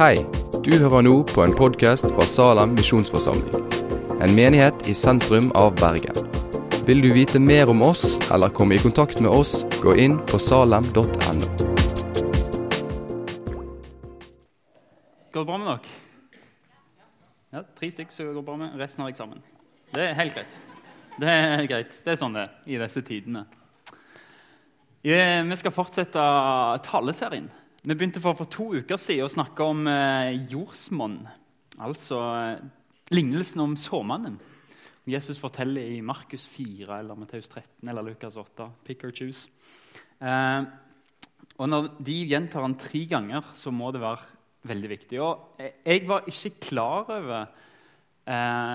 [0.00, 0.22] Hei,
[0.64, 3.66] du hører nå på en podkast fra Salem misjonsforsamling.
[4.24, 6.16] En menighet i sentrum av Bergen.
[6.88, 10.40] Vil du vite mer om oss eller komme i kontakt med oss, gå inn på
[10.40, 11.04] salem.no.
[15.36, 15.94] Går det bra med dere?
[17.52, 18.80] Ja, Tre stykker som går bra med.
[18.80, 19.44] Resten har eksamen.
[19.92, 20.60] Det er helt greit.
[21.20, 21.92] Det er greit.
[22.00, 23.44] Det er sånn det er i disse tidene.
[25.04, 26.30] Vi skal fortsette
[26.88, 27.52] taleserien.
[27.80, 31.22] Vi begynte for, for to uker siden å snakke om eh, jordsmonn.
[31.80, 32.64] Altså eh,
[33.08, 34.34] lignelsen om såmannen.
[35.08, 38.66] Jesus forteller i Markus 4 eller Matteus 13 eller Lukas 8.
[38.84, 39.48] Pick or choose.
[40.20, 40.66] Eh,
[41.56, 44.28] og når de gjentar han tre ganger, så må det være
[44.68, 45.20] veldig viktig.
[45.24, 47.38] Og jeg var ikke klar over
[48.28, 48.74] eh,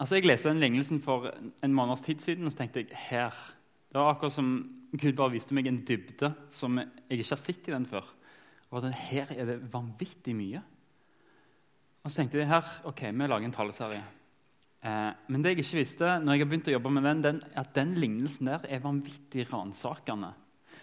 [0.00, 3.38] altså Jeg leste den lignelsen for en måneds tid siden, og så tenkte jeg her
[3.86, 4.50] Det var akkurat som
[4.98, 8.10] Gud bare viste meg en dybde som jeg ikke har sett i den før.
[8.72, 10.62] Og at her er det vanvittig mye.
[12.02, 14.02] Og så tenkte jeg her, ok, vi lager en taleserie.
[14.82, 17.42] Eh, men det jeg ikke visste når jeg har begynt å jobbe med den, den
[17.54, 20.32] at den lignelsen der er vanvittig ransakende.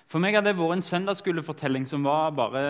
[0.10, 2.64] For meg hadde det vært en søndagsskolefortelling som var bare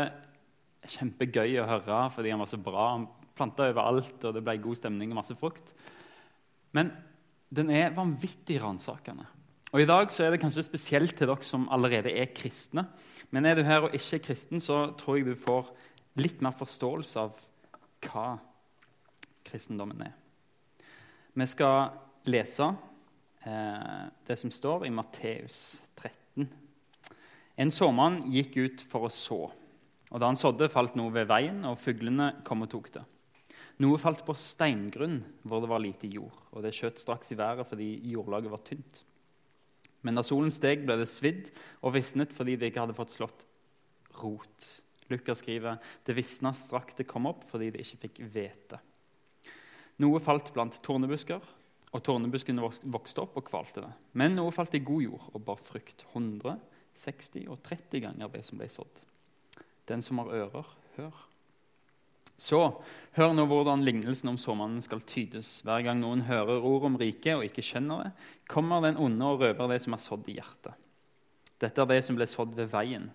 [0.90, 2.88] kjempegøy å høre fordi han var så bra.
[2.96, 3.08] Han
[3.40, 5.72] planta overalt, og det ble god stemning og masse frukt.
[6.76, 6.92] Men
[7.50, 9.28] den er vanvittig ransakende.
[9.70, 12.88] Og I dag så er det kanskje spesielt til dere som allerede er kristne.
[13.30, 15.70] Men er du her og ikke er kristen, så tror jeg du får
[16.18, 17.36] litt mer forståelse av
[18.08, 18.32] hva
[19.46, 20.16] kristendommen er.
[21.38, 21.92] Vi skal
[22.30, 22.66] lese
[23.46, 25.60] eh, det som står i Matteus
[26.00, 26.50] 13.
[27.60, 29.44] En såmann gikk ut for å så.
[30.10, 33.04] Og Da han sådde, falt noe ved veien, og fuglene kom og tok det.
[33.86, 37.70] Noe falt på steingrunn, hvor det var lite jord, og det skjøt straks i været
[37.70, 39.04] fordi jordlaget var tynt.
[40.06, 41.50] Men da solen steg, ble det svidd
[41.84, 43.46] og visnet fordi det ikke hadde fått slått
[44.22, 44.68] rot.
[45.10, 48.80] Lukas skriver det visna straks det kom opp fordi det ikke fikk hvete.
[50.00, 51.44] Noe falt blant tornebusker,
[51.90, 53.92] og tornebuskene vokste opp og kvalte det.
[54.20, 56.60] Men noe falt i god jord og bar frukt 100,
[57.00, 59.02] 60 og 30 ganger det som ble sådd.
[59.90, 60.70] Den som har ører,
[61.00, 61.26] hør.
[62.40, 62.60] Så
[63.18, 65.60] hør nå hvordan lignelsen om såmannen skal tydes.
[65.68, 68.12] Hver gang noen hører ord om riket og ikke skjønner det,
[68.50, 70.78] kommer den onde og røver det som er sådd i hjertet.
[71.60, 73.10] Dette er det som ble sådd ved veien.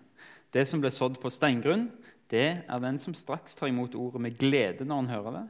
[0.53, 1.87] Det som ble sådd på steingrunn,
[2.29, 5.45] det er den som straks tar imot ordet med glede når han hører det,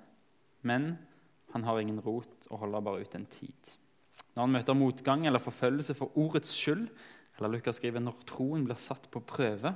[0.67, 0.87] men
[1.53, 3.75] han har ingen rot og holder bare ut en tid.
[4.35, 6.87] Når han møter motgang eller forfølgelse for ordets skyld,
[7.37, 9.71] eller Lukas skriver når troen blir satt på prøve,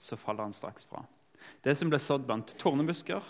[0.00, 1.02] så faller han straks fra.
[1.64, 3.24] Det som ble sådd blant tornebusker,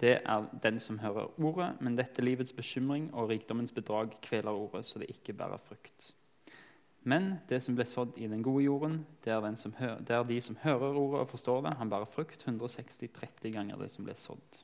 [0.00, 4.84] det er den som hører ordet, men dette livets bekymring og rikdommens bedrag kveler ordet,
[4.86, 6.12] så det ikke bærer frukt.
[7.04, 9.44] Men det som ble sådd i den gode jorden, det er,
[10.00, 11.74] det er, de som hører ordet og forstår det.
[11.78, 14.60] Han bærer frukt 160-30 ganger det som ble sådd.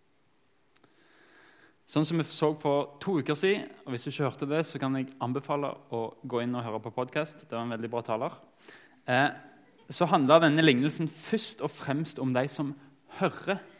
[1.90, 4.78] Sånn som vi så for to uker siden, og Hvis du ikke hørte det, så
[4.78, 7.44] kan jeg anbefale å gå inn og høre på podkast.
[7.48, 8.36] Det var en veldig bra taler.
[9.10, 9.28] Eh,
[9.90, 12.89] så handla denne lignelsen først og fremst om de som hører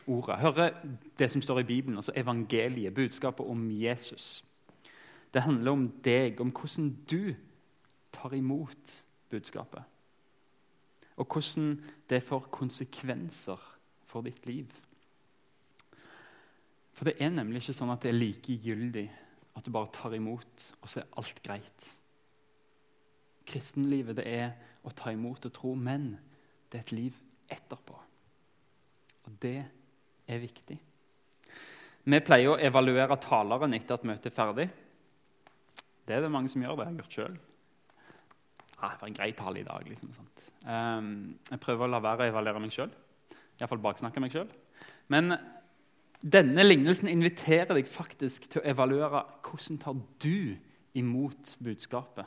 [0.06, 0.70] ordet, hører
[1.18, 4.44] det som står i Bibelen, altså evangeliet, budskapet om Jesus.
[5.34, 7.34] Det handler om deg, om hvordan du
[8.12, 9.82] tar imot budskapet.
[11.16, 11.80] Og hvordan
[12.10, 13.60] det får konsekvenser
[14.04, 14.66] for ditt liv.
[16.92, 19.06] For det er nemlig ikke sånn at det er likegyldig
[19.56, 21.86] at du bare tar imot, og så er alt greit.
[23.46, 24.52] Kristenlivet det er
[24.86, 26.12] å ta imot og tro, men
[26.70, 27.18] det er et liv
[27.50, 28.09] etterpå.
[29.40, 29.58] Det
[30.28, 30.78] er viktig.
[32.10, 34.66] Vi pleier å evaluere taleren etter at møtet er ferdig.
[36.06, 36.78] Det er det mange som gjør.
[36.78, 37.38] Det jeg har gjort sjøl.
[38.80, 39.88] Ah, det var en grei tale i dag.
[39.88, 40.12] liksom.
[40.64, 41.10] Um,
[41.50, 42.92] jeg prøver å la være å evaluere meg sjøl.
[43.60, 44.48] Iallfall baksnakke meg sjøl.
[45.12, 45.36] Men
[46.20, 50.56] denne lignelsen inviterer deg faktisk til å evaluere hvordan tar du
[50.96, 52.26] imot budskapet.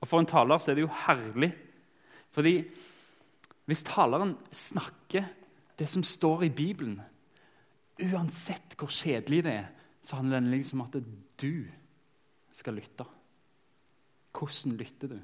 [0.00, 1.50] Og For en taler så er det jo herlig.
[2.36, 2.54] Fordi
[3.66, 5.24] hvis taleren snakker
[5.76, 7.00] det som står i Bibelen,
[8.00, 9.68] uansett hvor kjedelig det er,
[10.02, 10.96] så handler det liksom om at
[11.40, 11.66] du
[12.52, 13.04] skal lytte.
[14.36, 15.18] Hvordan lytter du?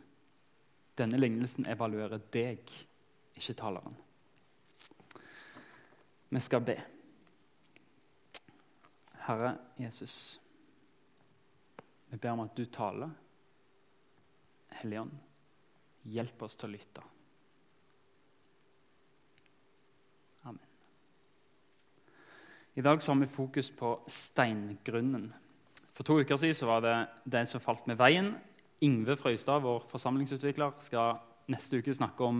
[0.98, 2.68] Denne lignelsen evaluerer deg,
[3.36, 3.96] ikke taleren.
[6.32, 6.76] Vi skal be.
[9.22, 10.40] Herre Jesus,
[12.10, 13.12] vi ber om at du taler.
[14.80, 15.12] Helligånd,
[16.12, 17.04] hjelp oss til å lytte.
[22.74, 25.26] I dag har vi fokus på steingrunnen.
[25.92, 26.94] For to uker siden var det
[27.28, 28.30] det som falt med veien.
[28.80, 31.18] Ingve Frøystad, vår forsamlingsutvikler, skal
[31.52, 32.38] neste uke snakke om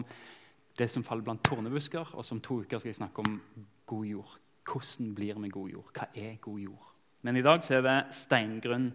[0.79, 2.15] det som faller blant tornebusker.
[2.17, 3.35] Og som to uker skal jeg snakke om
[3.87, 4.39] god jord.
[4.65, 5.91] Hvordan blir vi god jord?
[5.93, 6.87] Hva er god jord?
[7.23, 8.87] Men i dag er det steingrunn.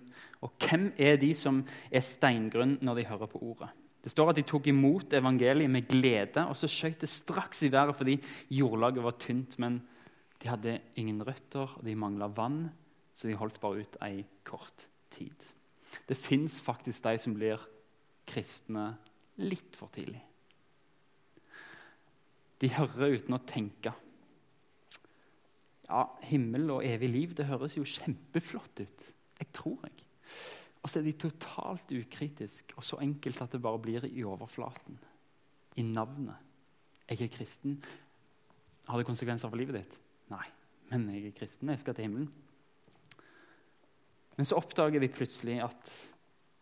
[0.42, 1.60] Og hvem er de som
[1.92, 3.70] er steingrunn når de hører på ordet?
[4.02, 7.72] Det står at de tok imot evangeliet med glede, og så skjøt det straks i
[7.72, 8.18] været fordi
[8.50, 9.60] jordlaget var tynt.
[9.60, 9.78] Men
[10.38, 12.68] de hadde ingen røtter, og de mangla vann,
[13.18, 15.48] så de holdt bare ut ei kort tid.
[16.08, 17.62] Det fins faktisk de som blir
[18.28, 18.92] kristne
[19.42, 20.22] litt for tidlig.
[22.62, 23.94] De hører uten å tenke.
[25.88, 29.06] Ja, himmel og evig liv, det høres jo kjempeflott ut.
[29.38, 30.08] Jeg tror jeg.
[30.82, 34.98] Og så er de totalt ukritiske og så enkelt at det bare blir i overflaten.
[35.78, 36.36] I navnet.
[37.08, 37.78] Jeg er kristen.
[38.88, 39.98] Har det konsekvenser for livet ditt?
[40.34, 40.46] Nei.
[40.92, 41.72] Men jeg er kristen.
[41.74, 42.30] Jeg skal til himmelen.
[44.38, 45.94] Men så oppdager vi plutselig at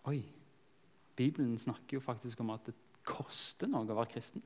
[0.09, 0.19] Oi,
[1.17, 2.75] Bibelen snakker jo faktisk om at det
[3.05, 4.43] koster noe å være kristen.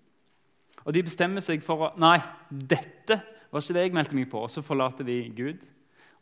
[0.86, 2.18] Og de bestemmer seg for å Nei,
[2.50, 3.20] dette
[3.50, 4.42] var ikke det jeg meldte meg på.
[4.46, 5.66] Og så forlater vi Gud,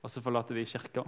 [0.01, 1.03] og så forlater vi kirka,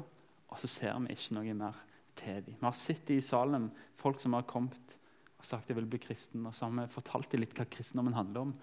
[0.50, 1.82] og så ser vi ikke noe mer
[2.20, 2.58] til dem.
[2.60, 3.70] Vi har sett i Salem
[4.00, 4.98] folk som har kommet
[5.40, 8.18] og sagt de vil bli kristen, og så har vi fortalt dem litt hva kristendommen
[8.18, 8.56] handler om,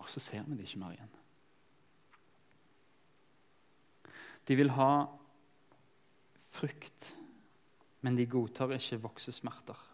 [0.00, 1.19] og så ser vi dem ikke mer igjen.
[4.50, 5.06] De vil ha
[6.50, 7.12] frukt,
[8.02, 9.86] men de godtar ikke voksesmerter.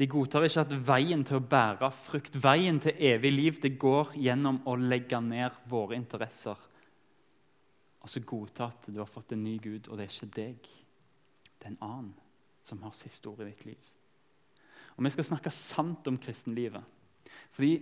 [0.00, 4.16] De godtar ikke at veien til å bære frukt, veien til evig liv, det går
[4.18, 6.58] gjennom å legge ned våre interesser.
[8.02, 10.70] Altså godta at du har fått en ny Gud, og det er ikke deg.
[11.54, 12.14] Det er en annen
[12.66, 13.92] som har siste ord i ditt liv.
[14.96, 16.82] Og Vi skal snakke sant om kristenlivet.
[17.54, 17.76] Fordi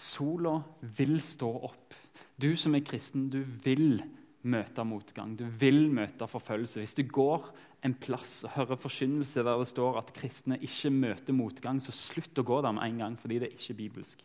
[0.00, 0.56] sola
[0.96, 1.94] vil stå opp.
[2.40, 4.00] Du som er kristen, du vil
[4.48, 5.34] møte motgang.
[5.36, 6.80] Du vil møte forfølgelse.
[6.80, 7.50] Hvis du går
[7.84, 12.40] en plass og hører forkynnelse der det står at kristne ikke møter motgang, så slutt
[12.40, 14.24] å gå der med en gang, fordi det er ikke bibelsk.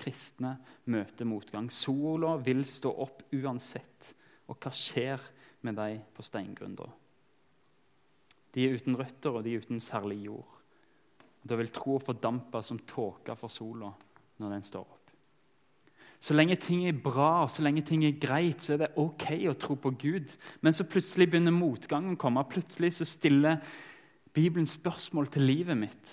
[0.00, 0.54] Kristne
[0.92, 1.68] møter motgang.
[1.72, 4.14] Sola vil stå opp uansett.
[4.50, 5.22] Og hva skjer
[5.66, 6.88] med de på steingrunn da?
[8.50, 10.56] De er uten røtter, og de er uten særlig jord.
[11.40, 13.92] Da vil tro fordampe som tåke for sola
[14.40, 14.99] når den står opp.
[16.20, 19.26] Så lenge ting er bra og så lenge ting er greit, så er det ok
[19.48, 20.34] å tro på Gud.
[20.60, 22.44] Men så plutselig begynner motgangen å komme.
[22.48, 23.62] Plutselig så stiller
[24.36, 26.12] Bibelen spørsmål til livet mitt.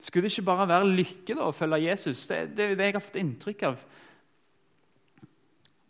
[0.00, 2.26] Skulle det ikke bare være lykke da, å følge Jesus?
[2.28, 3.82] Det, det det jeg har fått inntrykk av.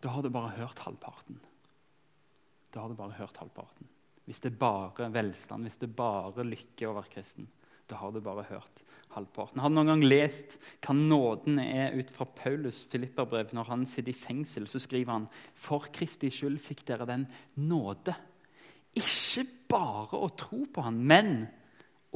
[0.00, 1.38] Da har du bare hørt halvparten.
[2.70, 3.90] Da har du bare hørt halvparten.
[4.30, 7.50] Hvis det er bare velstand, hvis det er bare lykke å være kristen,
[7.90, 8.84] da har du bare hørt
[9.14, 9.60] halvparten.
[9.60, 13.54] Har du noen gang lest hva nåden er ut fra Paulus' Filipperbrev?
[13.56, 15.28] Når han sitter i fengsel, så skriver han
[15.58, 17.26] for Kristi skyld fikk dere den
[17.58, 18.14] nåde.
[18.98, 21.34] Ikke bare å tro på han, men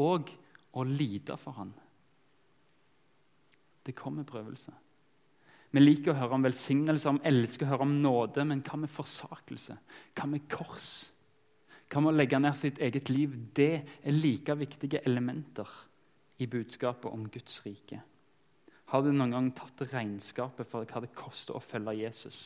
[0.00, 0.30] òg
[0.74, 1.74] å lide for han.
[3.84, 4.72] Det kommer prøvelse.
[5.74, 8.92] Vi liker å høre om velsignelse, vi elsker å høre om nåde, men hva med
[8.94, 9.74] forsakelse?
[10.14, 11.10] Hva med kors?
[11.94, 13.36] Med å legge ned sitt eget liv?
[13.54, 15.68] Det er like viktige elementer
[16.42, 18.00] i budskapet om Guds rike.
[18.90, 22.40] Har du noen gang tatt regnskapet for hva det koster å følge Jesus?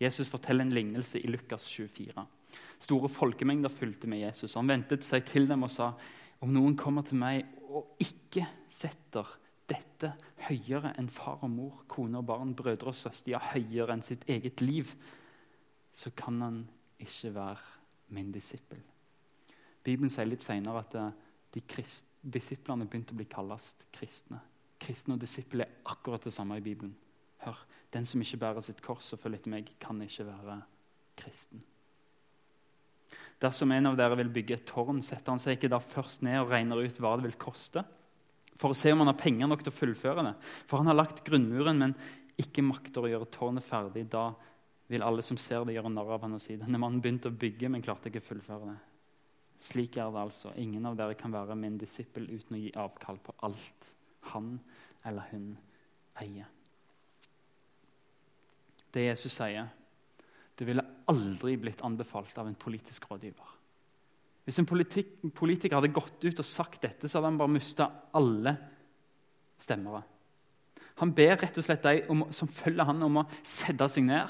[0.00, 2.24] Jesus forteller en lignelse i Lukas 24.
[2.82, 4.56] Store folkemengder fulgte med Jesus.
[4.58, 5.92] Han ventet seg til dem og sa
[6.44, 9.28] om noen kommer til meg og ikke setter
[9.70, 10.10] dette
[10.44, 14.26] høyere enn far og mor, kone og barn, brødre og søstre, ja, høyere enn sitt
[14.28, 14.92] eget liv,
[15.94, 16.58] så kan han
[17.00, 18.82] ikke være min disippel.
[19.84, 21.12] Bibelen sier litt senere at eh,
[21.54, 24.40] de krist, disiplene begynte å bli kallest kristne.
[24.80, 26.94] Kristne og disipler er akkurat det samme i Bibelen.
[27.44, 27.58] Hør,
[27.92, 30.56] Den som ikke bærer sitt kors og følger etter meg, kan ikke være
[31.20, 31.62] kristen.
[33.42, 36.40] Dersom en av dere vil bygge et tårn, setter han seg ikke da først ned
[36.40, 37.84] og regner ut hva det vil koste?
[38.58, 40.34] For å se om han har penger nok til å fullføre det.
[40.70, 41.94] For han har lagt grunnmuren, men
[42.40, 44.06] ikke makter å gjøre tårnet ferdig.
[44.10, 44.30] Da
[44.90, 47.38] vil alle som ser det, gjøre narr av han og si denne mannen begynte å
[47.44, 48.78] bygge, men klarte ikke å fullføre det.
[49.64, 50.52] Slik er det altså.
[50.60, 53.94] Ingen av dere kan være min disippel uten å gi avkall på alt
[54.32, 54.58] han
[55.08, 55.54] eller hun
[56.20, 56.50] eier.
[58.94, 59.70] Det Jesus sier,
[60.54, 63.54] det ville aldri blitt anbefalt av en politisk rådgiver.
[64.44, 67.88] Hvis en politik, politiker hadde gått ut og sagt dette, så hadde han bare mista
[68.14, 68.52] alle
[69.60, 70.02] stemmere.
[71.00, 74.28] Han ber rett og slett de om, som følger han om å sette seg ned,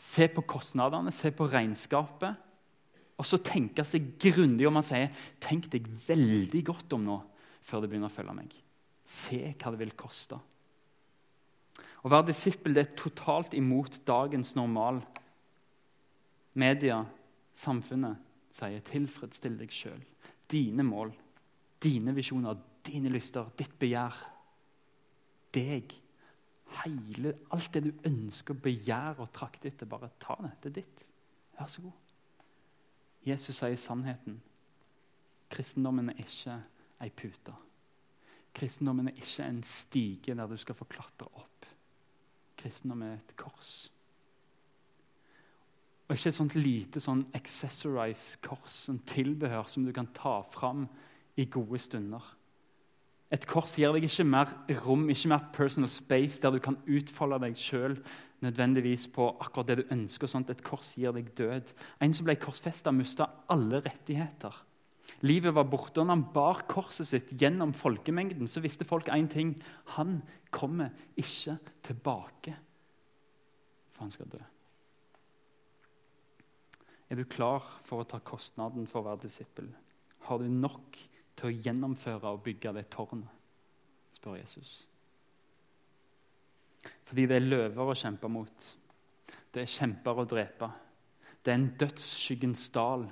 [0.00, 2.45] se på kostnadene, se på regnskapet
[3.16, 7.16] og så tenke seg grundig om han sier tenk deg veldig godt om nå
[7.66, 8.52] før du begynner å følge meg.
[9.06, 10.38] Se hva det vil koste.
[12.06, 15.00] Å være disippel det er totalt imot dagens normal.
[16.54, 17.00] Media,
[17.56, 18.20] samfunnet,
[18.54, 20.04] sier 'tilfredsstill deg sjøl'.
[20.48, 21.12] Dine mål,
[21.82, 22.56] dine visjoner,
[22.86, 24.14] dine lyster, ditt begjær.
[25.52, 26.02] Deg.
[26.82, 29.86] hele, alt det du ønsker, begjærer og trakter etter.
[29.86, 30.50] Bare ta det.
[30.60, 31.08] Det er ditt.
[31.56, 32.05] Vær så god.
[33.26, 34.40] Jesus sier sannheten.
[35.50, 36.60] Kristendommen er ikke
[37.02, 37.54] ei pute.
[38.54, 41.66] Kristendommen er ikke en stige der du skal få klatre opp.
[42.56, 43.74] Kristendommen er et kors.
[46.06, 50.86] Og ikke et sånt lite sånn accessorized kors, en tilbehør som du kan ta fram
[51.36, 52.35] i gode stunder.
[53.34, 54.52] Et kors gir deg ikke mer
[54.84, 57.96] rom, ikke mer personal space, der du kan utfolde deg sjøl
[58.44, 60.30] nødvendigvis på akkurat det du ønsker.
[60.30, 61.72] sånn at Et kors gir deg død.
[62.00, 64.54] En som ble korsfesta, mista alle rettigheter.
[65.22, 66.00] Livet var borte.
[66.00, 69.56] og Når han bar korset sitt gjennom folkemengden, så visste folk én ting.
[69.96, 72.54] Han kommer ikke tilbake,
[73.92, 74.42] for han skal dø.
[77.10, 79.68] Er du klar for å ta kostnaden for å være disippel?
[80.26, 80.98] Har du nok
[81.36, 83.32] til å gjennomføre og bygge det tårnet?
[84.16, 84.86] spør Jesus.
[87.06, 88.66] Fordi det er løver å kjempe mot.
[89.52, 90.70] Det er kjemper å drepe.
[91.44, 93.06] Det er en dødsskyggens dal.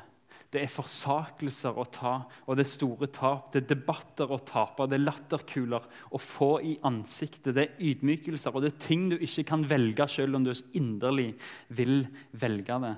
[0.55, 2.13] Det er forsakelser å ta,
[2.47, 3.49] og det er store tap.
[3.51, 7.57] Det er debatter å tape, det er latterkuler å få i ansiktet.
[7.57, 11.33] Det er ydmykelser, og det er ting du ikke kan velge selv om du inderlig
[11.75, 12.05] vil
[12.39, 12.95] velge det.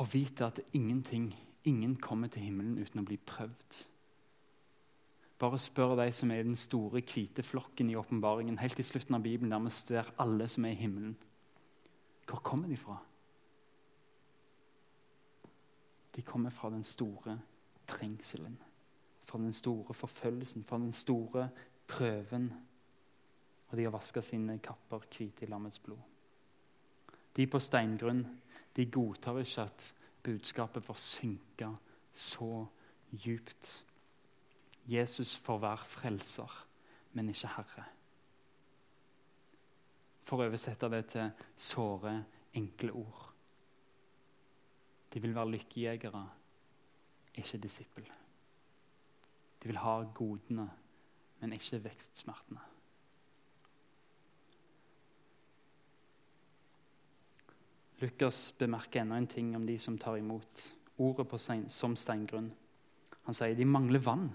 [0.00, 1.28] Og vite at ingenting,
[1.68, 3.82] ingen kommer til himmelen uten å bli prøvd.
[5.38, 9.14] Bare spør de som er i den store, hvite flokken i åpenbaringen, helt i slutten
[9.14, 11.16] av Bibelen, der vi ser alle som er i himmelen.
[12.28, 12.96] Hvor kommer de fra?
[16.16, 17.40] De kommer fra den store
[17.86, 18.58] trengselen,
[19.24, 21.48] fra den store forfølgelsen, fra den store
[21.86, 22.52] prøven.
[23.68, 25.98] Og de har vaska sine kapper hvite i lammets blod.
[27.36, 28.22] De på steingrunn
[28.76, 31.68] de godtar ikke at budskapet får synke
[32.12, 32.66] så
[33.12, 33.84] djupt.
[34.88, 36.66] Jesus får være frelser,
[37.12, 37.84] men ikke herre.
[40.24, 42.16] For å oversette det til såre,
[42.56, 43.24] enkle ord.
[45.12, 46.22] De vil være lykkejegere,
[47.40, 48.06] ikke disippel.
[49.62, 50.68] De vil ha godene,
[51.40, 52.62] men ikke vekstsmertene.
[58.02, 60.64] Lukas bemerker enda en ting om de som tar imot
[60.98, 62.50] ordet stein, som steingrunn.
[63.24, 64.28] Han sier de mangler vann.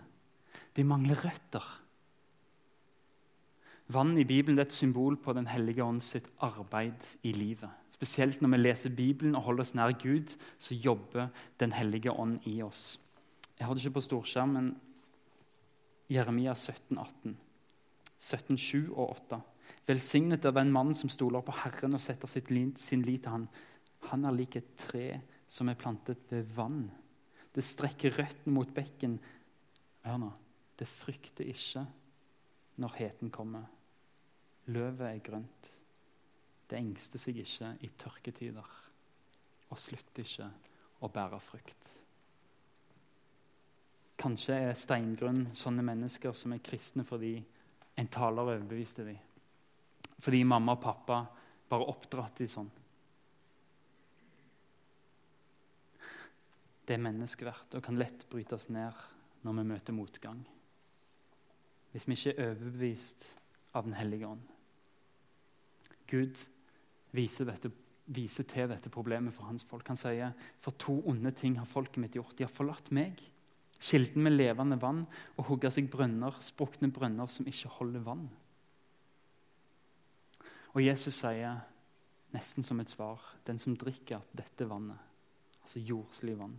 [0.80, 1.66] De mangler røtter.
[3.92, 7.68] Vann i Bibelen er et symbol på Den hellige ånd sitt arbeid i livet.
[7.92, 12.48] Spesielt når vi leser Bibelen og holder oss nær Gud, så jobber Den hellige ånd
[12.48, 13.00] i oss.
[13.60, 14.72] Jeg har det ikke på storskjerm, men
[16.08, 17.38] Jeremia 17, 18.
[18.18, 19.42] 17, 7 og 8.
[19.88, 23.50] Velsignet er den mann som stoler på Herren og setter sin lit til Han.
[24.14, 26.86] Han er lik et tre som er plantet ved vann.
[27.52, 29.20] Det strekker røttene mot bekken.
[30.06, 30.38] Hør nå.
[30.80, 31.84] Det frykter ikke
[32.80, 33.68] når heten kommer.
[34.72, 35.72] Løvet er grønt.
[36.70, 38.76] Det engster seg ikke i tørketider
[39.70, 40.50] og slutter ikke
[41.04, 41.90] å bære frukt.
[44.20, 47.38] Kanskje er steingrunn sånne mennesker som er kristne fordi
[48.00, 49.20] en taler overbeviste dem.
[50.20, 51.22] Fordi mamma og pappa
[51.70, 52.70] bare oppdratt dem sånn.
[56.84, 58.96] Det er menneskeverd og kan lett brytes ned
[59.46, 60.40] når vi møter motgang.
[61.92, 63.26] Hvis vi ikke er overbevist
[63.74, 64.42] av Den hellige ånd.
[66.10, 66.42] Gud
[67.14, 67.72] viser, dette,
[68.10, 69.88] viser, til dette problemet for hans folk.
[69.88, 72.36] Han sier for to onde ting har folket mitt gjort.
[72.38, 73.22] De har forlatt meg,
[73.80, 75.06] kilden med levende vann,
[75.38, 78.26] og hugga seg brønner, sprukne brønner som ikke holder vann.
[80.74, 81.62] Og Jesus sier,
[82.34, 84.98] nesten som et svar, den som drikker dette vannet,
[85.64, 86.58] altså jordslig vann,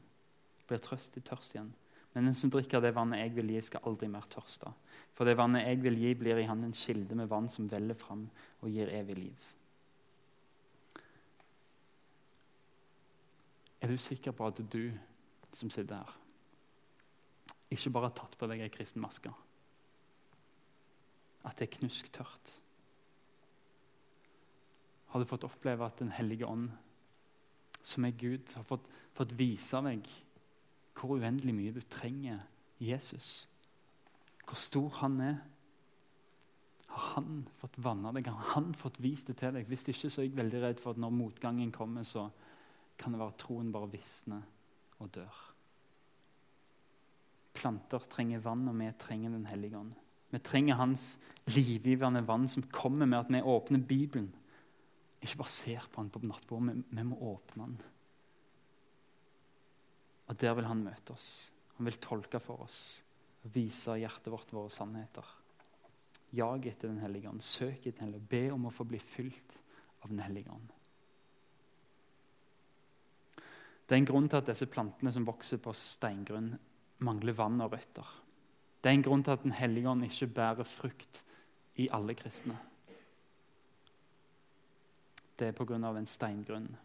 [0.66, 1.70] blir trøst i tørst igjen.
[2.14, 4.72] Men den som drikker det vannet jeg vil gi, skal aldri mer tørste.
[5.14, 7.98] For det vannet jeg vil gi, blir i han en kilde med vann som veller
[7.98, 8.26] fram
[8.60, 9.50] og gir evig liv.
[13.80, 14.90] Er du sikker på at du
[15.56, 16.16] som sitter her,
[17.70, 19.30] ikke bare har tatt på deg ei kristen maske?
[21.46, 22.56] At det er knusktørt?
[25.10, 26.68] Har du fått oppleve at Den hellige ånd,
[27.82, 30.06] som er Gud, har fått, fått vise deg
[31.00, 32.42] hvor uendelig mye du trenger
[32.80, 33.48] Jesus?
[34.44, 35.38] Hvor stor han er?
[36.90, 38.28] Har han fått vanna deg?
[38.28, 39.68] Har han fått vist det til deg?
[39.70, 42.26] Hvis ikke så er jeg veldig redd for at når motgangen kommer, så
[42.98, 44.42] kan det være at troen bare visner
[45.00, 45.38] og dør.
[47.56, 49.94] Planter trenger vann, og vi trenger Den hellige ånd.
[50.30, 51.18] Vi trenger hans
[51.50, 54.30] livgivende vann som kommer med at vi åpner Bibelen.
[55.20, 57.80] Ikke bare ser på den på nattbordet, vi, vi må åpne den.
[60.30, 61.50] Og der vil han møte oss.
[61.76, 62.80] Han vil tolke for oss
[63.40, 65.26] og vise hjertet vårt våre sannheter.
[66.30, 67.42] Jag etter Den hellige ånd.
[67.42, 68.28] Søk etter Den hellige ånd.
[68.30, 69.56] Be om å få bli fylt
[70.04, 70.68] av Den hellige ånd.
[73.86, 76.52] Det er en grunn til at disse plantene som vokser på steingrunn,
[77.02, 78.06] mangler vann og røtter.
[78.78, 81.24] Det er en grunn til at Den hellige ånd ikke bærer frukt
[81.74, 82.54] i alle kristne.
[85.34, 85.74] Det er pga.
[85.74, 86.76] en steingrunn.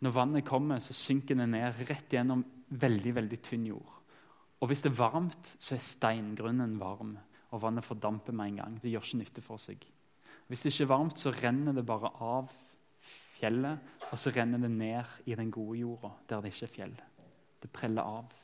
[0.00, 3.92] Når vannet kommer, så synker det ned rett gjennom veldig veldig tynn jord.
[4.60, 7.16] Og Hvis det er varmt, så er steingrunnen varm,
[7.52, 8.78] og vannet fordamper med en gang.
[8.82, 9.84] Det gjør ikke nytte for seg.
[10.48, 12.50] Hvis det ikke er varmt, så renner det bare av
[13.36, 13.78] fjellet,
[14.10, 16.96] og så renner det ned i den gode jorda, der det ikke er fjell.
[17.62, 18.34] Det preller av.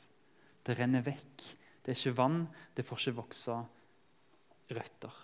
[0.63, 1.45] Det renner vekk.
[1.83, 2.43] Det er ikke vann,
[2.75, 3.57] det får ikke vokse
[4.71, 5.15] røtter.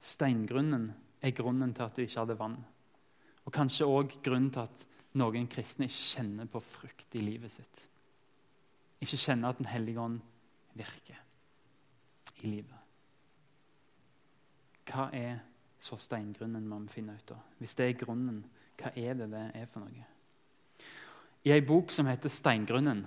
[0.00, 0.88] Steingrunnen
[1.24, 2.56] er grunnen til at de ikke hadde vann.
[3.44, 4.84] Og kanskje òg grunnen til at
[5.18, 7.82] noen kristne ikke kjenner på frukt i livet sitt.
[9.04, 10.20] Ikke kjenner at Den hellige ånd
[10.74, 11.20] virker
[12.42, 12.80] i livet.
[14.84, 15.38] Hva er
[15.78, 17.44] så steingrunnen man finner finne ut av?
[17.58, 18.44] Hvis det er grunnen,
[18.80, 20.10] hva er det det er for noe?
[21.44, 23.06] I ei bok som heter 'Steingrunnen',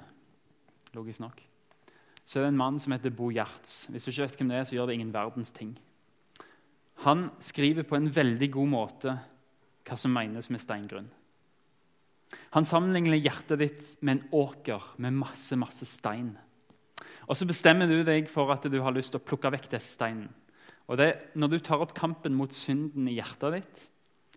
[0.94, 1.42] logisk nok,
[2.26, 3.88] så er det en mann som heter Bo Gjerts.
[3.90, 5.80] Hvis du ikke vet hvem det er, så gjør det ingen verdens ting.
[6.96, 9.20] Han skriver på en veldig god måte
[9.88, 11.10] hva som menes med steingrunn.
[12.56, 16.34] Han sammenligner hjertet ditt med en åker med masse, masse stein.
[17.28, 19.96] Og Så bestemmer du deg for at du har lyst til å plukke vekk disse
[19.96, 20.32] steinene.
[20.88, 23.88] Og det, Når du tar opp kampen mot synden i hjertet ditt,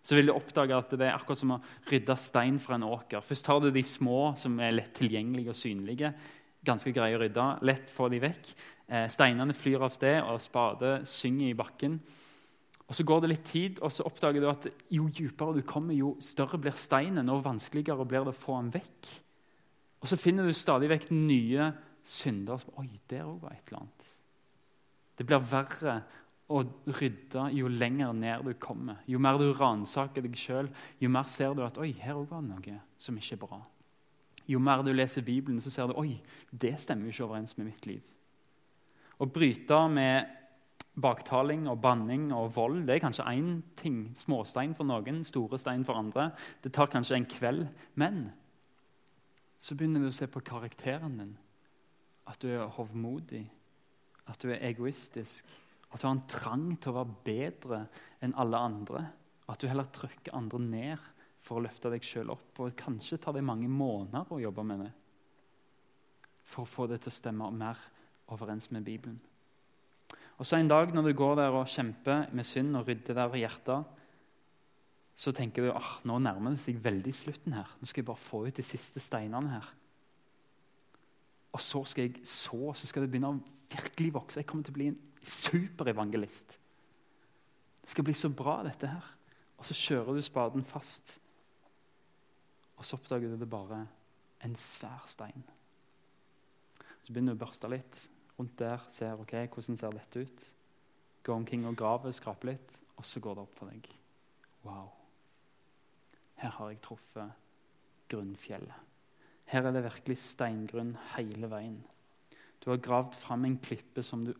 [0.03, 3.21] så vil du oppdage at det er akkurat som å rydde stein fra en åker.
[3.23, 6.13] Først tar du de små, som er lett tilgjengelige og synlige.
[6.65, 7.47] Ganske greie å rydde.
[7.69, 8.49] Lett få de vekk.
[8.89, 12.01] Eh, steinene flyr av sted, og spade synger i bakken.
[12.91, 15.95] Og Så går det litt tid, og så oppdager du at jo dypere du kommer,
[15.95, 19.11] jo større blir steinen, og vanskeligere blir det å få den vekk.
[20.03, 21.69] Og så finner du stadig vekk nye
[22.03, 22.59] synder.
[22.59, 24.09] Som, Oi, der òg var et eller annet.
[25.15, 26.01] Det blir verre
[26.51, 26.65] å
[26.99, 29.05] rydde jo lenger ned du kommer.
[29.07, 32.43] Jo mer du ransaker deg sjøl, jo mer ser du at oi, her òg var
[32.43, 33.61] det noe som ikke er bra.
[34.51, 36.17] Jo mer du leser Bibelen, så ser du oi,
[36.51, 38.03] det stemmer jo ikke overens med mitt liv.
[39.21, 40.40] Å bryte med
[40.99, 44.11] baktaling og banning og vold det er kanskje én ting.
[44.19, 46.31] Småstein for noen, store stein for andre.
[46.63, 47.69] Det tar kanskje en kveld.
[47.95, 48.31] Men
[49.61, 51.37] så begynner du å se på karakteren din.
[52.27, 53.45] At du er hovmodig,
[54.27, 55.47] at du er egoistisk.
[55.91, 57.81] At du har en trang til å være bedre
[58.23, 59.05] enn alle andre.
[59.51, 62.53] At du heller trykker andre ned for å løfte deg sjøl opp.
[62.63, 64.93] Og kanskje tar det mange måneder å jobbe med det
[66.51, 67.79] for å få det til å stemme mer
[68.35, 69.21] overens med Bibelen.
[70.41, 73.35] Og så En dag når du går der og kjemper med synd og rydder der
[73.37, 73.85] i hjertet,
[75.15, 77.69] så tenker du at nå nærmer det seg veldig slutten her.
[77.77, 79.67] Nå skal jeg bare få ut de siste steinene her.
[81.53, 84.41] Og så skal jeg så, så skal det begynne å virkelig vokse.
[84.41, 86.55] Jeg kommer til å bli en superevangelist.
[87.83, 89.11] Det skal bli så bra, dette her.
[89.61, 91.19] Og så kjører du spaden fast.
[92.79, 93.83] Og så oppdager du det bare
[94.47, 95.45] en svær stein.
[97.05, 98.01] Så begynner du å børste litt
[98.41, 100.47] rundt der, ser ok, hvordan ser dette ut.
[101.23, 103.89] Går omkring og graver, skraper litt, og så går det opp for deg.
[104.65, 104.91] Wow.
[106.41, 107.37] Her har jeg truffet
[108.11, 108.87] grunnfjellet.
[109.51, 111.81] Her er det virkelig steingrunn hele veien.
[112.61, 114.33] Du har gravd fram en klippe som, du,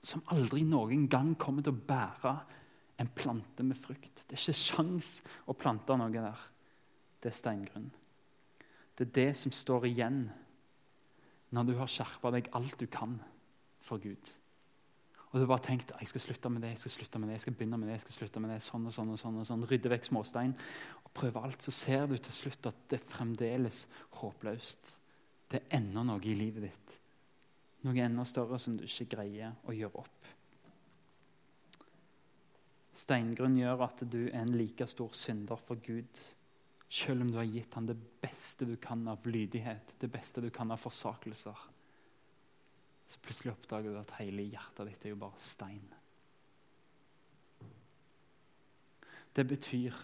[0.00, 2.32] som aldri noen gang kommer til å bære
[3.02, 4.24] en plante med frukt.
[4.24, 6.46] Det er ikke sjans å plante noe der.
[7.20, 7.90] Det er steingrunn.
[8.96, 10.24] Det er det som står igjen
[11.54, 13.18] når du har skjerpa deg alt du kan
[13.86, 14.32] for Gud.
[15.30, 17.36] Og du har bare tenkt jeg skal slutte med det, jeg skal slutte med det,
[17.36, 19.40] jeg skal begynne med det, jeg skal slutte med det, sånn og sånn og sånn,
[19.42, 20.54] og sånn, rydde vekk småstein
[21.02, 23.82] og prøve alt, så ser du til slutt at det er fremdeles
[24.20, 24.94] håpløst.
[25.50, 26.94] Det er ennå noe i livet ditt.
[27.86, 30.30] Noe enda større som du ikke greier å gjøre opp.
[32.96, 36.22] Steingrunn gjør at du er en like stor synder for Gud
[36.88, 40.50] selv om du har gitt ham det beste du kan av lydighet, det beste du
[40.54, 41.64] kan av forsakelser,
[43.06, 45.84] så plutselig oppdager du at hele hjertet ditt er jo bare stein.
[49.36, 49.94] Det betyr,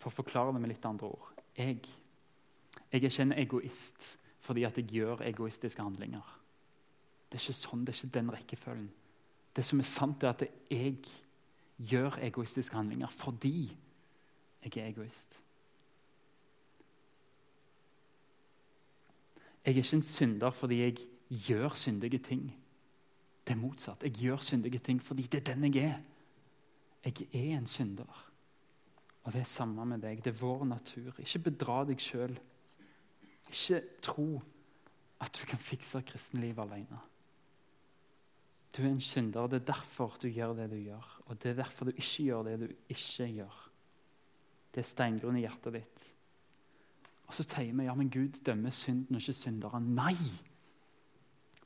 [0.00, 1.78] for å forklare det med litt andre ord Jeg,
[2.90, 4.08] jeg er ikke en egoist
[4.44, 6.24] fordi at jeg gjør egoistiske handlinger.
[7.30, 8.90] Det er ikke sånn, det er ikke den rekkefølgen.
[9.56, 10.98] Det som er sant, er at jeg
[11.78, 13.70] gjør egoistiske handlinger fordi
[14.64, 15.40] jeg er egoist.
[19.64, 20.96] Jeg er ikke en synder fordi jeg
[21.48, 22.48] gjør syndige ting.
[23.46, 24.02] Det er motsatt.
[24.02, 26.00] Jeg gjør syndige ting fordi det er den jeg er.
[27.04, 28.30] Jeg er en synder.
[29.24, 30.24] Og det er samme med deg.
[30.24, 31.16] Det er vår natur.
[31.18, 32.36] Ikke bedra deg sjøl.
[33.48, 34.42] Ikke tro
[35.20, 37.00] at du kan fikse kristenlivet alene.
[38.76, 39.46] Du er en synder.
[39.46, 41.20] Det er derfor du gjør det du gjør.
[41.26, 43.63] Og det er derfor du ikke gjør det du ikke gjør.
[44.74, 46.04] Det er steingrunn i hjertet ditt.
[47.28, 49.92] Og så sier vi ja, men Gud dømmer synden og ikke synderen.
[49.96, 50.16] Nei!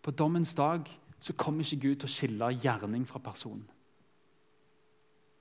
[0.02, 0.86] På dommens dag
[1.18, 3.64] så kommer ikke Gud til å skille gjerning fra person.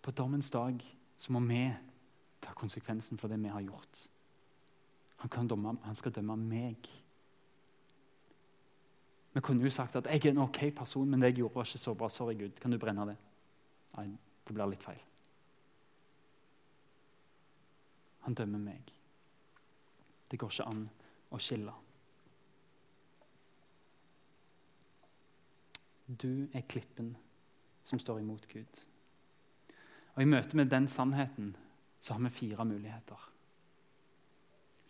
[0.01, 0.79] På dommens dag
[1.17, 1.65] så må vi
[2.41, 4.07] ta konsekvensen for det vi har gjort.
[5.17, 6.89] Han, dømme, han skal dømme meg.
[9.33, 11.69] Vi kunne jo sagt at jeg er en ok person, men det jeg gjorde, var
[11.69, 12.09] ikke så bra.
[12.09, 12.57] Sorry, Gud.
[12.61, 13.17] Kan du brenne det?
[13.97, 14.07] Nei,
[14.47, 15.01] det blir litt feil.
[18.27, 18.89] Han dømmer meg.
[20.27, 20.81] Det går ikke an
[21.31, 21.71] å skille.
[26.07, 27.13] Du er klippen
[27.87, 28.81] som står imot Gud.
[30.17, 31.53] Og I møte med den sannheten
[32.03, 33.21] så har vi fire muligheter.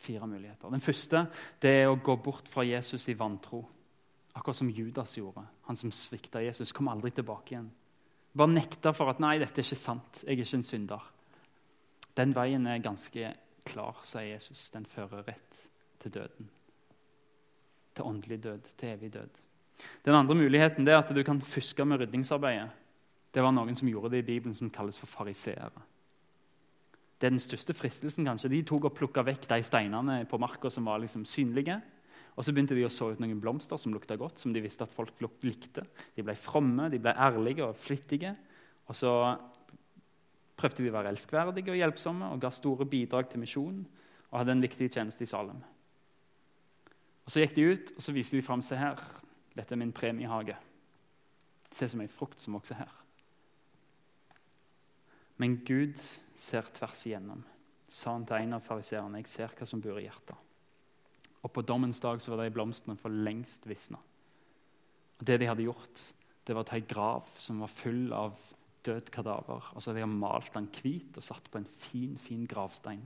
[0.02, 0.74] Fire muligheter.
[0.74, 1.22] Den første
[1.62, 3.60] det er å gå bort fra Jesus i vantro.
[4.34, 5.44] Akkurat som Judas gjorde.
[5.70, 7.70] Han som svikta Jesus, kom aldri tilbake igjen.
[8.34, 10.24] Bare nekta for at 'nei, dette er ikke sant.
[10.24, 11.17] Jeg er ikke en synder'.
[12.18, 13.34] Den veien er ganske
[13.68, 14.70] klar, sier Jesus.
[14.74, 15.60] Den fører rett
[16.02, 16.50] til døden.
[17.94, 19.44] Til åndelig død, til evig død.
[20.06, 22.70] Den andre muligheten er at du kan fuske med rydningsarbeidet.
[23.34, 25.84] Det var noen som gjorde det i Bibelen, som kalles for fariseere.
[27.18, 28.26] Det er den største fristelsen.
[28.26, 28.50] kanskje.
[28.50, 31.82] De tok og plukka vekk de steinene på marka som var liksom synlige.
[32.38, 34.84] Og Så begynte de å så ut noen blomster som lukta godt, som de visste
[34.84, 35.86] at folk likte.
[36.16, 38.36] De ble fromme, de ble ærlige og flittige.
[38.88, 39.38] Og så
[40.58, 43.84] prøvde de å være elskverdige og hjelpsomme og ga store bidrag til misjonen
[44.28, 45.60] og hadde en viktig tjeneste i Salem.
[47.26, 49.04] Og Så gikk de ut og så viste de fram seg her.
[49.56, 50.56] Dette er min premiehage.
[51.72, 52.94] Se som ei frukt som vokser her.
[55.38, 56.00] Men Gud
[56.38, 57.44] ser tvers igjennom,
[57.88, 59.20] sa han til en av fariseerne.
[59.22, 60.38] Jeg ser hva som bor i hjertet.
[61.44, 64.00] Og på dommens dag så var de blomstene for lengst visna.
[65.20, 66.02] Og Det de hadde gjort,
[66.46, 68.40] det var å ta ei grav som var full av
[68.88, 69.70] død kadaver.
[69.74, 73.04] Og så hadde jeg malt den hvit og satt på en fin, fin gravstein.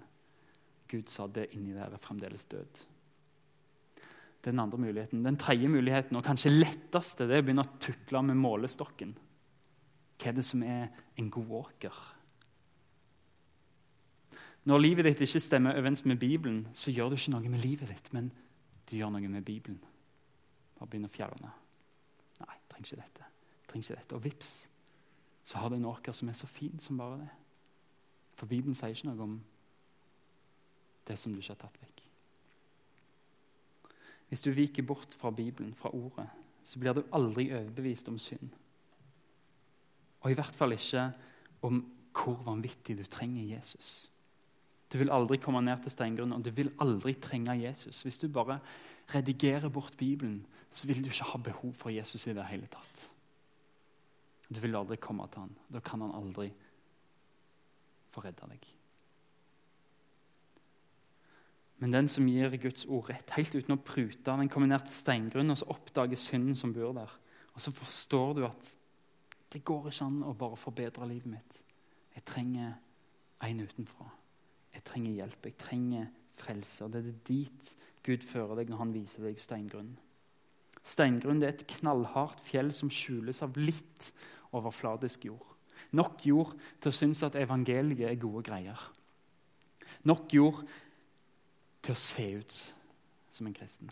[0.92, 2.86] Gud sa det inni der er fremdeles død.
[4.46, 5.26] Den andre muligheten.
[5.26, 9.14] Den tredje muligheten, og kanskje letteste, det er å begynne å tukle med målestokken.
[10.18, 12.02] Hva er det som er en god åker?
[14.70, 17.90] Når livet ditt ikke stemmer overens med Bibelen, så gjør du ikke noe med livet
[17.90, 18.30] ditt, men
[18.90, 19.80] du gjør noe med Bibelen.
[20.78, 21.54] Bare begynn å fjerne.
[22.42, 23.30] Nei, trenger ikke dette.
[23.70, 24.18] Trenger ikke dette.
[24.18, 24.52] Og vips,
[25.44, 27.30] så har du en åker som er så fin som bare det.
[28.38, 29.40] For Bibelen sier ikke noe om
[31.08, 32.04] det som du ikke har tatt vekk.
[34.32, 36.30] Hvis du viker bort fra Bibelen, fra Ordet,
[36.64, 38.54] så blir du aldri overbevist om synd.
[40.22, 41.10] Og i hvert fall ikke
[41.68, 41.82] om
[42.16, 44.12] hvor vanvittig du trenger Jesus.
[44.92, 48.02] Du vil aldri komme ned til steingrunnen, og du vil aldri trenge Jesus.
[48.04, 48.60] Hvis du bare
[49.14, 53.08] redigerer bort Bibelen, så vil du ikke ha behov for Jesus i det hele tatt.
[54.52, 55.56] Du vil aldri komme til han.
[55.72, 56.50] Da kan han aldri
[58.12, 58.68] få redde deg.
[61.82, 65.62] Men den som gir Guds ord rett, helt uten å prute, den kombinerte steingrunnen og
[65.64, 67.16] så oppdager synden som bor der.
[67.56, 68.76] Og så forstår du at
[69.52, 71.58] det går ikke an å bare forbedre livet mitt.
[72.14, 72.76] Jeg trenger
[73.48, 74.12] en utenfra.
[74.76, 76.88] Jeg trenger hjelp, jeg trenger frelse.
[76.92, 77.74] Det er dit
[78.06, 79.98] Gud fører deg når han viser deg steingrunnen.
[80.82, 84.08] Steingrunn er et knallhardt fjell som skjules av litt
[84.58, 85.48] overfladisk jord.
[85.98, 88.80] Nok jord til å synes at evangeliet er gode greier.
[90.08, 90.62] Nok jord
[91.82, 92.60] til å se ut
[93.32, 93.92] som en kristen.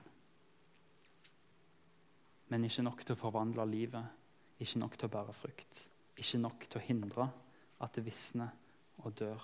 [2.49, 4.15] Men ikke nok til å forvandle livet,
[4.59, 5.83] ikke nok til å bære frukt.
[6.19, 7.27] Ikke nok til å hindre
[7.79, 8.49] at det visner
[9.05, 9.43] og dør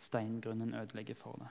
[0.00, 1.50] steingrunnen ødelegger for det.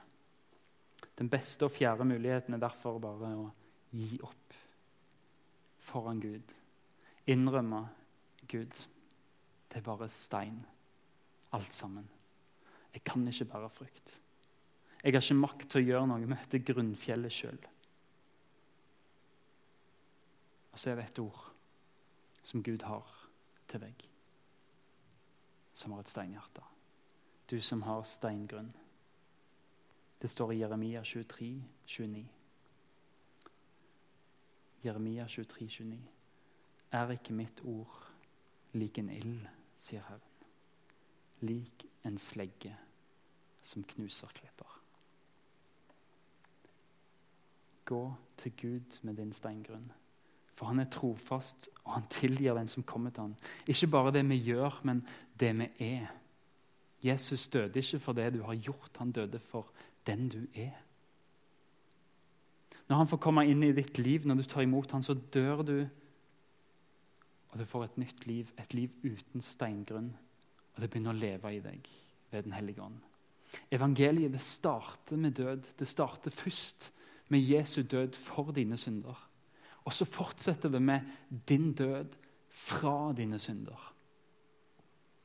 [1.20, 3.46] Den beste og fjerde muligheten er derfor bare å
[3.94, 4.56] gi opp
[5.84, 6.54] foran Gud.
[7.30, 7.84] Innrømme
[8.54, 8.82] Gud.
[9.70, 10.60] Det er bare stein,
[11.58, 12.10] alt sammen.
[12.94, 14.18] Jeg kan ikke bære frukt.
[15.04, 17.64] Jeg har ikke makt til å gjøre noe med dette grunnfjellet sjøl.
[20.74, 21.42] Og så er det et ord
[22.44, 23.18] som Gud har
[23.70, 24.06] til deg,
[25.74, 26.70] som har et steinhjerte
[27.54, 28.74] du som har steingrunn.
[30.22, 32.26] Det står i Jeremia 23, 29.
[34.84, 36.00] Jeremia 23, 29.
[36.92, 38.13] Er ikke mitt ord
[38.74, 40.30] lik en ild, sier Herren,
[41.44, 42.74] lik en slegge
[43.64, 44.80] som knuser klipper.
[47.86, 48.04] Gå
[48.38, 49.92] til Gud med din steingrunn.
[50.54, 53.36] For han er trofast, og han tilgir den som kommer til ham.
[53.68, 55.02] Ikke bare det vi gjør, men
[55.40, 56.12] det vi er.
[57.04, 59.68] Jesus døde ikke for det du har gjort, han døde for
[60.08, 60.72] den du er.
[62.88, 65.62] Når han får komme inn i ditt liv, når du tar imot han, så dør
[65.62, 65.76] du
[67.54, 70.10] og du får et nytt liv, et liv uten steingrunn.
[70.74, 71.90] Og det begynner å leve i deg
[72.32, 72.98] ved Den hellige ånd.
[73.70, 75.70] Evangeliet det starter med død.
[75.78, 76.90] Det starter først
[77.30, 79.20] med Jesu død for dine synder.
[79.86, 81.06] Og så fortsetter det med
[81.48, 82.16] din død
[82.50, 83.94] fra dine synder.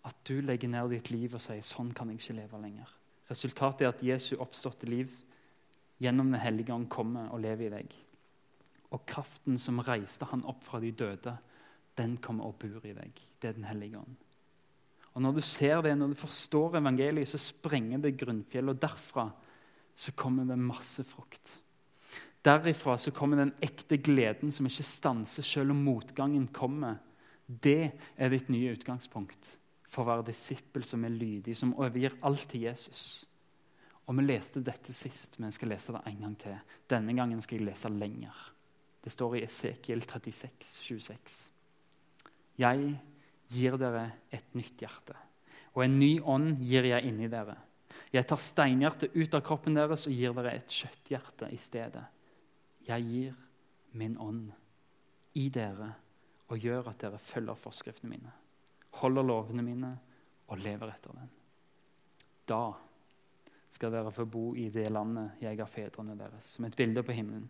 [0.05, 2.93] At du legger ned ditt liv og sier 'sånn kan jeg ikke leve lenger'.
[3.31, 5.09] Resultatet er at Jesu oppståtte liv
[6.01, 7.95] gjennom Den hellige ånd kommer og lever i deg.
[8.91, 11.39] Og kraften som reiste han opp fra de døde,
[11.99, 13.21] den kommer og bor i deg.
[13.41, 14.17] Det er Den hellige ånd.
[15.15, 18.69] Og Når du ser det, når du forstår evangeliet, så sprenger det grunnfjell.
[18.71, 19.31] Og derfra
[19.99, 21.59] så kommer det masse frukt.
[22.45, 27.01] Derifra så kommer den ekte gleden som ikke stanser selv om motgangen kommer.
[27.47, 29.57] Det er ditt nye utgangspunkt
[29.89, 33.25] for å være disippel som er lydig, som overgir alt til Jesus.
[34.07, 36.57] Og Vi leste dette sist, men jeg skal lese det en gang til.
[36.89, 38.39] Denne gangen skal jeg lese lenger.
[39.05, 41.58] Det står i Esekiel 36, 26.
[42.59, 42.93] Jeg
[43.53, 45.17] gir dere et nytt hjerte,
[45.75, 47.57] og en ny ånd gir jeg inni dere.
[48.13, 52.05] Jeg tar steinhjertet ut av kroppen deres og gir dere et kjøtthjerte i stedet.
[52.89, 53.39] Jeg gir
[53.99, 54.51] min ånd
[55.39, 55.93] i dere
[56.49, 58.37] og gjør at dere følger forskriftene mine
[58.99, 59.91] holder lovene mine
[60.49, 61.35] og lever etter dem.'
[62.49, 62.63] Da
[63.69, 67.13] skal dere få bo i det landet jeg ga fedrene deres, som et bilde på
[67.13, 67.49] himmelen.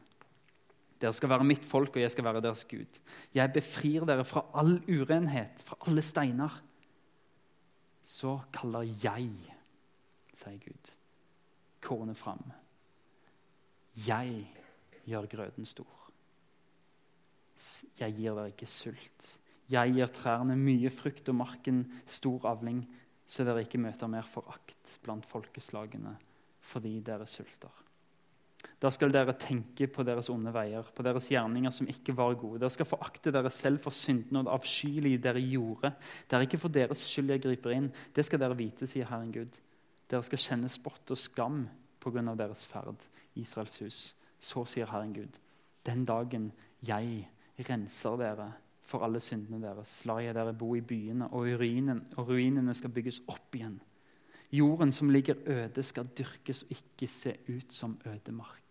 [0.98, 3.00] Dere skal være mitt folk, og jeg skal være deres Gud.
[3.34, 6.56] Jeg befrir dere fra all urenhet, fra alle steiner.
[8.02, 9.28] Så kaller jeg,
[10.34, 10.94] sier Gud,
[11.84, 12.42] kornet fram.
[14.06, 14.46] Jeg
[15.06, 15.94] gjør grøden stor.
[17.98, 19.28] Jeg gir dere ikke sult.
[19.68, 22.80] Jeg gir trærne mye frukt og marken stor avling,
[23.28, 26.16] så dere ikke møter mer forakt blant folkeslagene
[26.68, 27.72] fordi dere sulter.
[28.78, 32.60] Da skal dere tenke på deres onde veier, på deres gjerninger som ikke var gode.
[32.62, 35.90] Dere skal forakte dere selv for syndene og det avskyelige dere gjorde.
[36.30, 37.90] Det er ikke for deres skyld jeg griper inn.
[38.14, 39.58] Det skal dere vite, sier Herren Gud.
[40.08, 41.64] Dere skal kjenne spott og skam
[41.98, 42.22] pga.
[42.38, 43.02] deres ferd,
[43.34, 43.98] Israels hus.
[44.38, 45.40] Så sier Herren Gud.
[45.84, 47.26] Den dagen jeg
[47.68, 48.52] renser dere
[48.88, 50.04] for alle syndene deres.
[50.06, 53.80] lar jeg dere bo i byene, og, ruinen, og ruinene skal bygges opp igjen.
[54.52, 58.67] Jorden som ligger øde, skal dyrkes og ikke se ut som ødemark,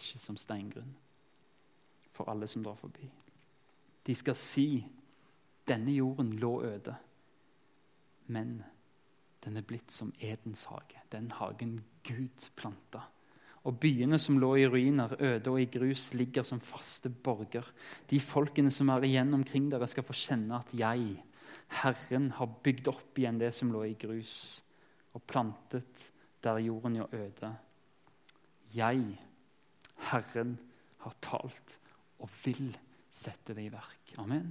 [0.00, 0.94] ikke som steingrunn,
[2.10, 3.06] for alle som drar forbi.
[4.06, 4.82] De skal si
[5.68, 6.96] denne jorden lå øde,
[8.32, 8.60] men
[9.44, 13.06] den er blitt som Edens hage, den hagen Gud planta.
[13.68, 17.66] Og byene som lå i ruiner, øde og i grus, ligger som faste borger.
[18.08, 21.18] De folkene som er igjen omkring dere, skal få kjenne at jeg,
[21.82, 24.62] Herren, har bygd opp igjen det som lå i grus,
[25.12, 26.08] og plantet
[26.44, 27.50] der jorden gjør øde.
[28.74, 29.04] Jeg,
[30.08, 30.58] Herren,
[31.00, 31.78] har talt
[32.20, 32.74] og vil
[33.10, 34.14] sette det i verk.
[34.20, 34.50] Amen.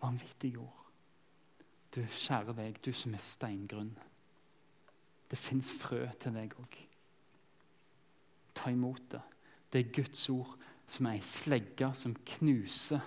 [0.00, 0.86] Vanvittig ord.
[1.94, 3.92] Du kjære deg, du som er steingrunn.
[5.30, 6.78] Det fins frø til deg òg.
[8.54, 9.22] Ta imot det.
[9.70, 10.56] Det er Guds ord
[10.90, 13.02] som er ei slegge som knuser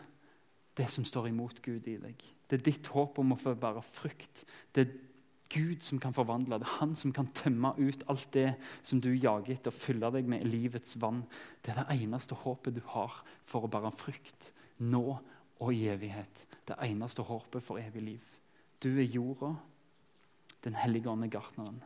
[0.77, 2.23] det som står imot Gud i deg.
[2.49, 4.43] Det er ditt håp om å få bære frukt.
[4.73, 4.95] Det er
[5.53, 6.57] Gud som kan forvandle.
[6.59, 10.09] Det er Han som kan tømme ut alt det som du jager etter, og fylle
[10.15, 11.23] deg med livets vann.
[11.61, 15.19] Det er det eneste håpet du har for å bære frukt nå
[15.59, 16.45] og i evighet.
[16.65, 18.25] Det eneste håpet for evig liv.
[18.83, 19.55] Du er jorda,
[20.63, 21.81] Den hellige ånd er gartneren.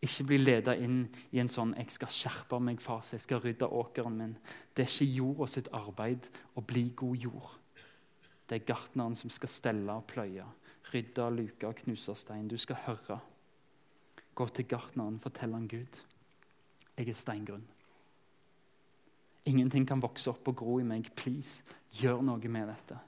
[0.00, 3.12] Ikke bli leda inn i en sånn 'jeg skal skjerpe meg'-fase.
[3.12, 4.36] Jeg skal rydde åkeren min.
[4.74, 7.50] Det er ikke jorda sitt arbeid å bli god jord.
[8.48, 10.44] Det er gartneren som skal stelle og pløye,
[10.92, 12.48] rydde, luker, knuse stein.
[12.48, 13.18] Du skal høre.
[14.36, 16.02] Gå til gartneren, fortell han Gud.
[16.96, 17.66] Jeg er steingrunn.
[19.46, 21.08] Ingenting kan vokse opp og gro i meg.
[21.16, 21.62] Please,
[21.94, 22.98] gjør noe med dette.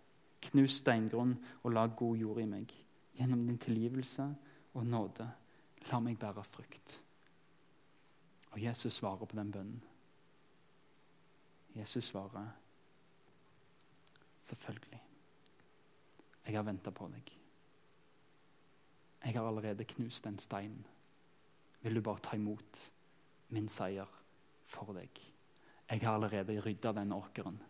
[0.48, 2.72] Knus steingrunn og lag god jord i meg.
[3.18, 4.28] Gjennom din tilgivelse
[4.74, 5.26] og nåde.
[5.90, 6.98] La meg bære frukt.
[8.52, 9.82] Og Jesus svarer på den bønnen.
[11.76, 12.48] Jesus svarer
[14.42, 15.02] selvfølgelig.
[16.46, 17.34] Jeg har venta på deg.
[19.24, 20.86] Jeg har allerede knust den steinen.
[21.82, 22.92] Vil du bare ta imot
[23.48, 24.08] min seier
[24.64, 25.20] for deg?
[25.90, 27.60] Jeg har allerede rydda den åkeren.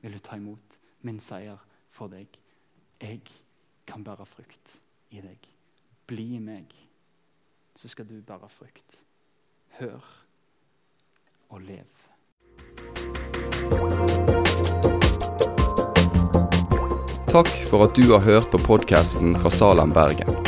[0.00, 1.58] Vil du ta imot min seier
[1.90, 2.38] for deg?
[3.00, 3.22] Jeg
[3.86, 4.78] kan bære frukt
[5.10, 5.48] i deg.
[6.06, 6.74] Bli i meg
[7.78, 9.02] så skal du bære frukt.
[9.78, 10.02] Hør
[11.48, 11.86] og lev.
[17.28, 20.47] Takk for at du har hørt på podkasten fra Salem, Bergen.